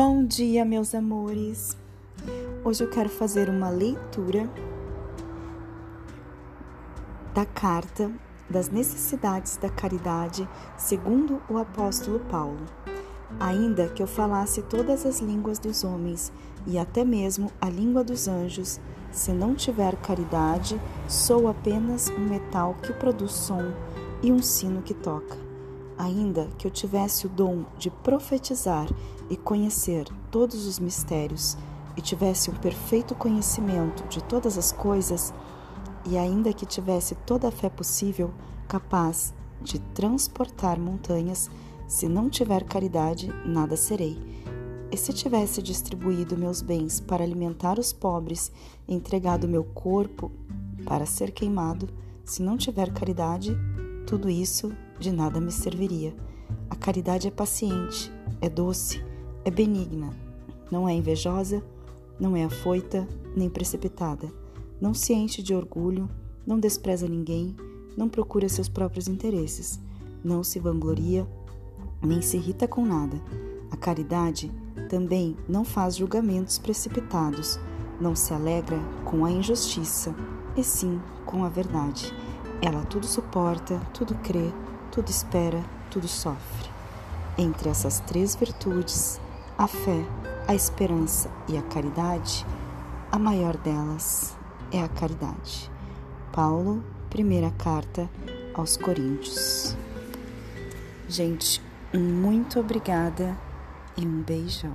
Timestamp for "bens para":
46.62-47.24